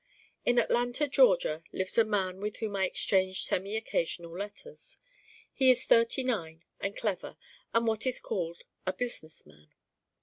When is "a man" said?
1.95-2.39